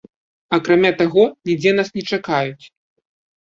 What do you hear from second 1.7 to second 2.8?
нас не чакаюць.